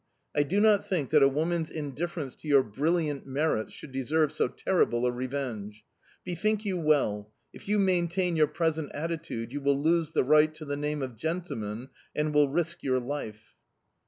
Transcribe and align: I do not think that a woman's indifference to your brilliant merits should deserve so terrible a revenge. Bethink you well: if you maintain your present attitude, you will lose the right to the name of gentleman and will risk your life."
I 0.35 0.41
do 0.41 0.59
not 0.59 0.83
think 0.87 1.11
that 1.11 1.21
a 1.21 1.27
woman's 1.29 1.69
indifference 1.69 2.35
to 2.37 2.47
your 2.47 2.63
brilliant 2.63 3.27
merits 3.27 3.71
should 3.71 3.91
deserve 3.91 4.31
so 4.31 4.47
terrible 4.47 5.05
a 5.05 5.11
revenge. 5.11 5.85
Bethink 6.25 6.65
you 6.65 6.75
well: 6.75 7.31
if 7.53 7.67
you 7.67 7.77
maintain 7.77 8.35
your 8.35 8.47
present 8.47 8.89
attitude, 8.95 9.53
you 9.53 9.61
will 9.61 9.77
lose 9.79 10.13
the 10.13 10.23
right 10.23 10.55
to 10.55 10.65
the 10.65 10.75
name 10.75 11.03
of 11.03 11.17
gentleman 11.17 11.89
and 12.15 12.33
will 12.33 12.49
risk 12.49 12.81
your 12.81 12.99
life." 12.99 13.53